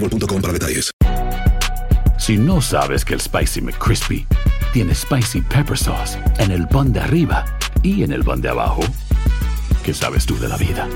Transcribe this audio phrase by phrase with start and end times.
[0.00, 0.90] boostmobile.com para detalles.
[2.18, 4.26] Si no sabes que el Spicy McCrispy
[4.72, 7.44] tiene Spicy Pepper Sauce en el pan de arriba
[7.82, 8.82] y en el pan de abajo,
[9.84, 10.88] ¿qué sabes tú de la vida?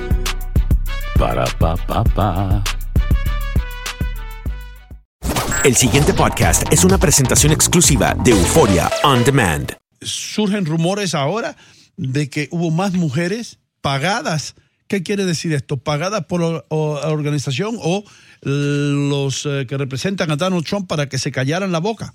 [1.19, 2.63] Para, pa, pa, pa.
[5.65, 9.77] El siguiente podcast es una presentación exclusiva de Euforia On Demand.
[10.01, 11.57] surgen rumores ahora
[11.97, 14.57] de que hubo más mujeres pagadas.
[14.93, 15.79] ¿Qué quiere decir esto?
[15.79, 18.05] ¿Pagadas por la organización o
[18.43, 22.13] los eh, que representan a Donald Trump para que se callaran la boca?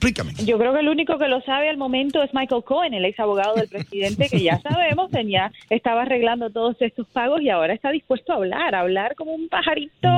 [0.00, 0.32] Explícame.
[0.46, 3.20] Yo creo que el único que lo sabe al momento es Michael Cohen, el ex
[3.20, 7.90] abogado del presidente, que ya sabemos, tenía, estaba arreglando todos estos pagos y ahora está
[7.90, 10.08] dispuesto a hablar, a hablar como un pajarito,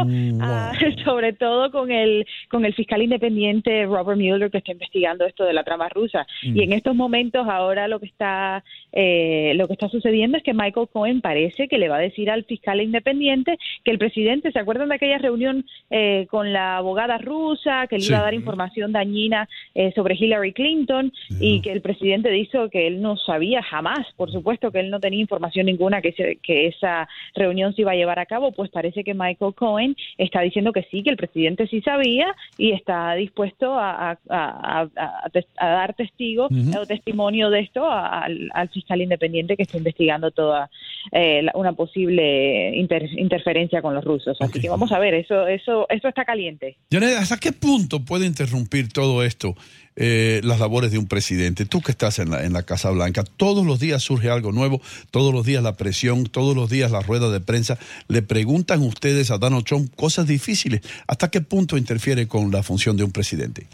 [0.40, 0.72] ah,
[1.04, 5.52] sobre todo con el, con el fiscal independiente Robert Mueller que está investigando esto de
[5.52, 6.28] la trama rusa.
[6.44, 6.56] Mm.
[6.56, 8.62] Y en estos momentos ahora lo que está,
[8.92, 12.30] eh, lo que está sucediendo es que Michael Cohen parece que le va a decir
[12.30, 17.18] al fiscal independiente que el presidente, ¿se acuerdan de aquella reunión eh, con la abogada
[17.18, 21.80] rusa que le iba a dar información dañina eh, sobre Hillary Clinton y que el
[21.80, 26.02] presidente dijo que él no sabía jamás, por supuesto que él no tenía información ninguna
[26.02, 29.54] que, se- que esa reunión se iba a llevar a cabo, pues parece que Michael
[29.54, 34.18] Cohen está diciendo que sí, que el presidente sí sabía y está dispuesto a, a-
[34.28, 39.56] a- a- a tes- a dar testigo o testimonio de esto al, al fiscal independiente
[39.56, 40.70] que está investigando toda
[41.12, 44.36] eh, la- una posible inter- interferencia con los rusos.
[44.40, 46.76] Así que vamos a ver, eso, eso, eso está caliente.
[47.18, 49.54] ¿hasta qué punto puede interrumpir todo esto
[49.96, 51.66] eh, las labores de un presidente?
[51.66, 54.80] Tú que estás en la, en la Casa Blanca, todos los días surge algo nuevo,
[55.10, 57.78] todos los días la presión, todos los días la rueda de prensa.
[58.08, 60.82] Le preguntan ustedes a Donald Trump cosas difíciles.
[61.06, 63.66] ¿Hasta qué punto interfiere con la función de un presidente?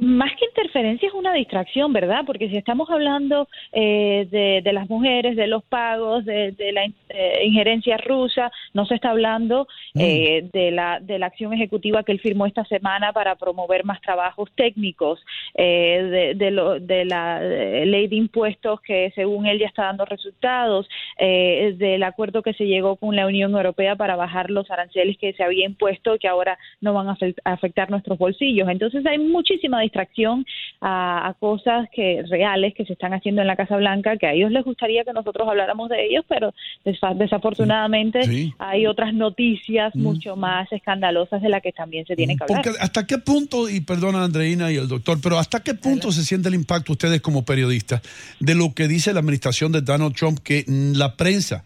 [0.00, 2.22] Más que interferencia es una distracción, ¿verdad?
[2.24, 6.84] Porque si estamos hablando eh, de, de las mujeres, de los pagos, de, de la
[6.84, 9.66] eh, injerencia rusa, no se está hablando
[9.96, 14.00] eh, de, la, de la acción ejecutiva que él firmó esta semana para promover más
[14.00, 15.20] trabajos técnicos,
[15.54, 19.86] eh, de, de, lo- de la eh, ley de impuestos que según él ya está
[19.86, 20.88] dando resultados,
[21.18, 25.32] eh, del acuerdo que se llegó con la Unión Europea para bajar los aranceles que
[25.32, 28.68] se había impuesto y que ahora no van a afectar nuestros bolsillos.
[28.68, 30.44] Entonces hay muchísima distracción
[30.80, 34.32] a, a cosas que reales que se están haciendo en la Casa Blanca, que a
[34.32, 36.52] ellos les gustaría que nosotros habláramos de ellos, pero
[36.84, 38.52] desafortunadamente Sí.
[38.58, 42.62] hay otras noticias mucho más escandalosas de las que también se tienen que hablar.
[42.62, 46.22] Porque hasta qué punto, y perdona Andreina y el doctor, pero hasta qué punto se
[46.24, 48.02] siente el impacto ustedes como periodistas
[48.40, 51.64] de lo que dice la administración de Donald Trump, que mm, la prensa,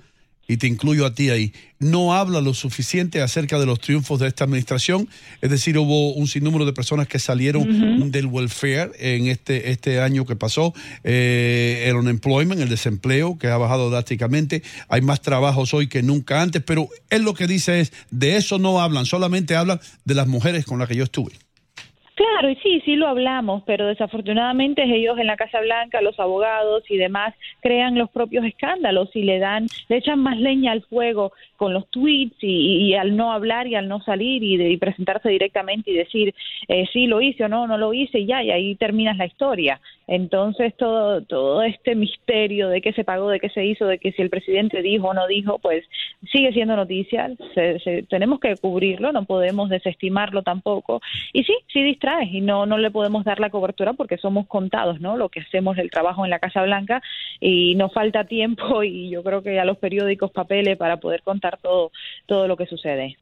[0.48, 4.28] y te incluyo a ti ahí, no habla lo suficiente acerca de los triunfos de
[4.28, 5.08] esta administración.
[5.40, 10.26] Es decir, hubo un sinnúmero de personas que salieron del welfare en este, este año
[10.26, 10.74] que pasó,
[11.04, 14.62] eh, el unemployment, el desempleo, que ha bajado drásticamente.
[14.88, 18.58] Hay más trabajos hoy que nunca antes, pero él lo que dice es, de eso
[18.58, 21.32] no hablan, solamente hablan de las mujeres con las que yo estuve.
[22.22, 26.84] Claro, y sí, sí lo hablamos, pero desafortunadamente ellos en la Casa Blanca, los abogados
[26.88, 31.32] y demás, crean los propios escándalos y le dan, le echan más leña al fuego
[31.56, 35.30] con los tweets y, al no hablar y al no salir y, de, y presentarse
[35.30, 36.32] directamente y decir
[36.68, 39.26] eh, sí lo hice o no, no lo hice y ya, y ahí terminas la
[39.26, 39.80] historia.
[40.12, 44.12] Entonces todo, todo este misterio de qué se pagó, de qué se hizo, de que
[44.12, 45.86] si el presidente dijo o no dijo, pues
[46.30, 47.30] sigue siendo noticia,
[48.10, 51.00] tenemos que cubrirlo, no podemos desestimarlo tampoco.
[51.32, 55.00] Y sí, sí distrae y no, no le podemos dar la cobertura porque somos contados,
[55.00, 55.16] ¿no?
[55.16, 57.02] Lo que hacemos el trabajo en la Casa Blanca
[57.40, 61.56] y nos falta tiempo y yo creo que a los periódicos papeles para poder contar
[61.56, 61.90] todo,
[62.26, 63.16] todo lo que sucede.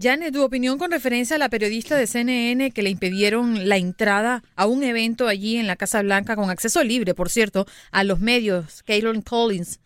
[0.00, 4.42] Janet, tu opinión con referencia a la periodista de CNN que le impidieron la entrada
[4.56, 8.20] a un evento allí en la Casa Blanca con acceso libre, por cierto, a los
[8.20, 9.78] medios, Caitlin Collins.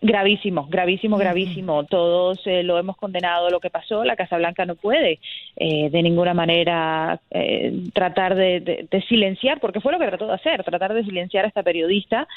[0.00, 1.82] Gravísimo, gravísimo, gravísimo.
[1.82, 4.04] Todos eh, lo hemos condenado lo que pasó.
[4.04, 5.18] La Casa Blanca no puede
[5.56, 10.62] eh, de ninguna manera eh, tratar de, silenciar, porque fue lo que trató de hacer,
[10.62, 12.28] tratar de silenciar a esta periodista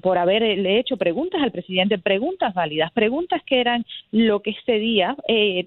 [0.00, 5.16] por haberle hecho preguntas al presidente, preguntas válidas, preguntas que eran lo que este día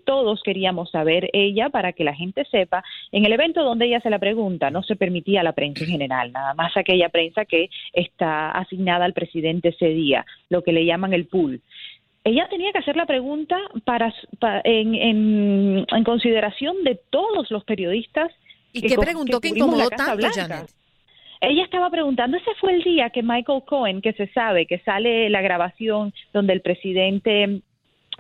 [0.06, 2.84] todos queríamos saber ella para que la gente sepa.
[3.12, 5.92] En el evento donde ella se la pregunta, no se permitía a la prensa en
[5.92, 10.86] general, nada más aquella prensa que está asignada al presidente ese día, lo que le
[10.86, 11.62] llaman el pool.
[12.24, 14.14] Ella tenía que hacer la pregunta para,
[14.64, 18.32] en, consideración de todos los periodistas.
[18.74, 20.70] ¿Y qué preguntó que, incomodó tanto, Janet?
[21.42, 25.30] Ella estaba preguntando, ese fue el día que Michael Cohen, que se sabe, que sale
[25.30, 27.62] la grabación donde el presidente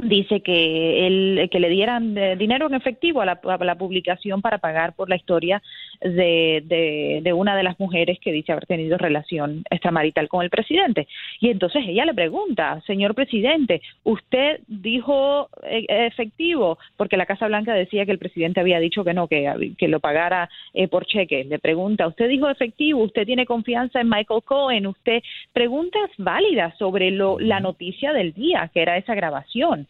[0.01, 4.41] dice que el que le dieran eh, dinero en efectivo a la, a la, publicación
[4.41, 5.61] para pagar por la historia
[6.01, 11.07] de, de, una de las mujeres que dice haber tenido relación extramarital con el presidente.
[11.39, 16.77] Y entonces ella le pregunta, señor presidente, ¿usted dijo eh, efectivo?
[16.97, 19.99] Porque la Casa Blanca decía que el presidente había dicho que no, que, que lo
[19.99, 21.43] pagara eh, por cheque.
[21.43, 23.03] Le pregunta, ¿usted dijo efectivo?
[23.03, 24.87] ¿Usted tiene confianza en Michael Cohen?
[24.87, 25.21] ¿Usted
[25.53, 29.87] preguntas válidas sobre lo, la noticia del día, que era esa grabación?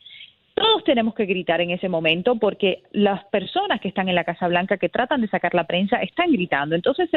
[0.59, 4.47] Todos tenemos que gritar en ese momento porque las personas que están en la Casa
[4.47, 6.75] Blanca que tratan de sacar la prensa están gritando.
[6.75, 7.09] Entonces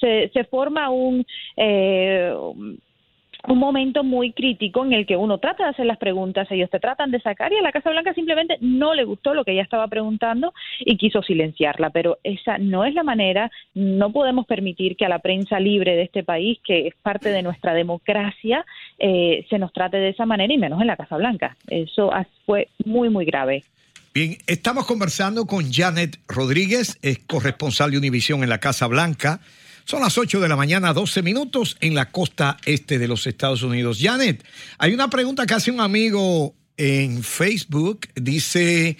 [0.00, 1.24] se, se, forma un,
[1.56, 2.34] eh,
[3.46, 6.80] un momento muy crítico en el que uno trata de hacer las preguntas, ellos te
[6.80, 9.62] tratan de sacar y a la Casa Blanca simplemente no le gustó lo que ella
[9.62, 15.04] estaba preguntando y quiso silenciarla, pero esa no es la manera, no podemos permitir que
[15.04, 18.64] a la prensa libre de este país, que es parte de nuestra democracia,
[18.98, 21.56] eh, se nos trate de esa manera y menos en la Casa Blanca.
[21.68, 22.10] Eso
[22.44, 23.64] fue muy, muy grave.
[24.14, 29.40] Bien, estamos conversando con Janet Rodríguez, es corresponsal de Univisión en la Casa Blanca.
[29.88, 33.62] Son las 8 de la mañana, 12 minutos en la costa este de los Estados
[33.62, 33.96] Unidos.
[33.98, 34.44] Janet,
[34.76, 38.00] hay una pregunta que hace un amigo en Facebook.
[38.14, 38.98] Dice,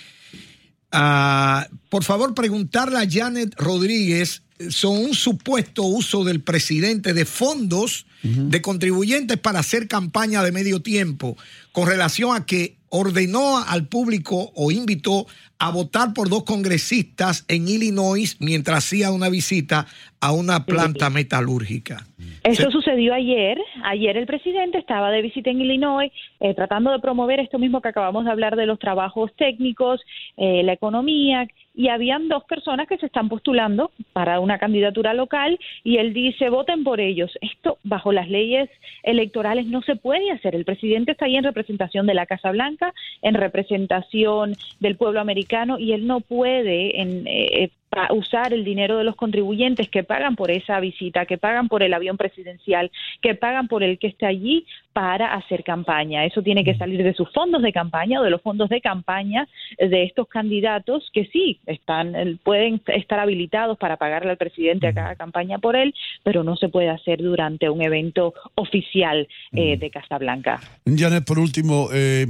[0.91, 8.07] ah, por favor, preguntarle a Janet Rodríguez sobre un supuesto uso del presidente de fondos
[8.23, 11.37] de contribuyentes para hacer campaña de medio tiempo
[11.71, 15.27] con relación a que ordenó al público o invitó
[15.59, 19.87] a votar por dos congresistas en Illinois mientras hacía una visita
[20.21, 22.07] a una planta metalúrgica.
[22.45, 23.59] Eso sucedió ayer.
[23.85, 27.89] Ayer el presidente estaba de visita en Illinois eh, tratando de promover esto mismo que
[27.89, 30.01] acabamos de hablar de los trabajos técnicos,
[30.37, 31.47] eh, la economía,
[31.79, 36.51] y habían dos personas que se están postulando para una candidatura local y él dice
[36.51, 37.31] voten por ellos.
[37.41, 38.69] Esto bajo las leyes
[39.05, 40.57] electorales no se puede hacer.
[40.57, 42.93] El presidente está ahí en representación de la Casa Blanca,
[43.23, 47.71] en representación del pueblo americano y él no puede en, eh,
[48.11, 51.95] usar el dinero de los contribuyentes que pagan por esa visita, que pagan por el
[51.95, 52.91] avión presidencial,
[53.21, 56.25] que pagan por el que esté allí para hacer campaña.
[56.25, 59.49] Eso tiene que salir de sus fondos de campaña o de los fondos de campaña
[59.79, 65.17] de estos candidatos que sí están pueden estar habilitados para pagarle al presidente a cada
[65.17, 70.19] campaña por él, pero no se puede hacer durante un evento oficial eh, de Casa
[70.19, 70.61] Blanca.
[70.85, 72.27] Janet, por último, eh,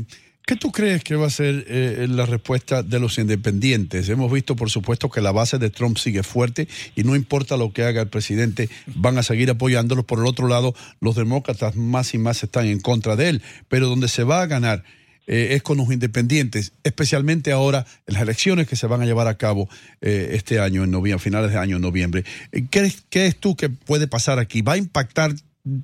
[0.49, 4.09] ¿Qué tú crees que va a ser eh, la respuesta de los independientes?
[4.09, 7.75] Hemos visto, por supuesto, que la base de Trump sigue fuerte y no importa lo
[7.75, 10.05] que haga el presidente, van a seguir apoyándolo.
[10.05, 13.43] Por el otro lado, los demócratas más y más están en contra de él.
[13.69, 14.85] Pero donde se va a ganar
[15.27, 19.29] eh, es con los independientes, especialmente ahora en las elecciones que se van a llevar
[19.29, 19.69] a cabo
[20.01, 22.25] eh, este año, en noviembre, finales de año, en noviembre.
[22.71, 24.63] ¿Qué, ¿Qué es tú que puede pasar aquí?
[24.63, 25.35] ¿Va a impactar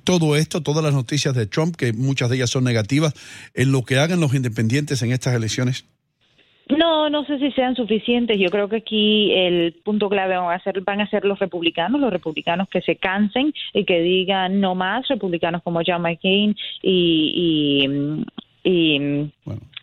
[0.03, 3.13] todo esto, todas las noticias de Trump, que muchas de ellas son negativas,
[3.53, 5.85] en lo que hagan los independientes en estas elecciones?
[6.67, 8.39] No, no sé si sean suficientes.
[8.39, 12.01] Yo creo que aquí el punto clave van a ser, van a ser los republicanos,
[12.01, 18.25] los republicanos que se cansen y que digan no más, republicanos como John McCain y,
[18.63, 19.31] y, y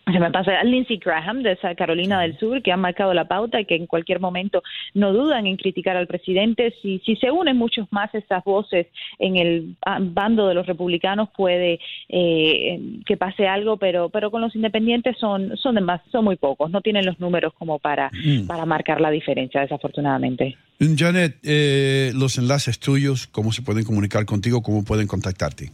[0.05, 0.59] se me pasa.
[0.59, 3.77] A Lindsey Graham de esa Carolina del Sur que han marcado la pauta y que
[3.77, 4.63] en cualquier momento
[4.95, 6.75] no dudan en criticar al presidente.
[6.83, 8.87] Si si se unen muchos más esas voces
[9.19, 14.55] en el bando de los republicanos puede eh, que pase algo pero pero con los
[14.55, 16.71] independientes son son de más, son muy pocos.
[16.71, 18.47] No tienen los números como para Mm.
[18.47, 20.57] para marcar la diferencia desafortunadamente.
[20.97, 25.71] Janet, eh, los enlaces tuyos, cómo se pueden comunicar contigo, cómo pueden contactarte.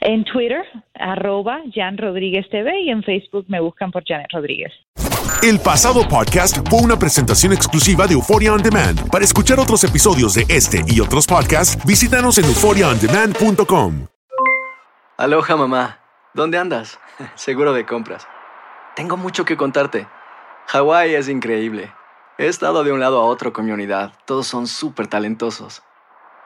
[0.00, 0.62] En Twitter
[0.94, 4.72] arroba Jan Rodríguez TV y en Facebook me buscan por Janet Rodríguez
[5.42, 9.10] El pasado podcast fue una presentación exclusiva de Euphoria On Demand.
[9.10, 14.06] Para escuchar otros episodios de este y otros podcasts, visítanos en euphoriaondemand.com.
[15.16, 15.98] Aloha mamá,
[16.34, 16.98] ¿dónde andas?
[17.34, 18.26] Seguro de compras.
[18.96, 20.06] Tengo mucho que contarte.
[20.66, 21.92] Hawái es increíble.
[22.36, 24.12] He estado de un lado a otro con mi unidad.
[24.24, 25.82] Todos son súper talentosos.